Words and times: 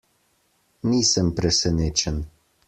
Nisem 0.91 1.29
presenečen. 1.41 2.19